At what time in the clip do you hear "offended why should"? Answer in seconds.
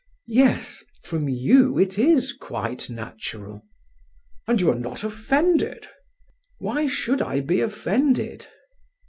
5.03-7.21